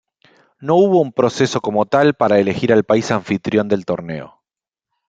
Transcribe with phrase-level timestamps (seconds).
[0.59, 4.41] No hubo un proceso como tal para elegir al país anfitrión del torneo.